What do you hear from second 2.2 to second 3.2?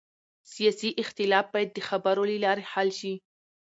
له لارې حل شي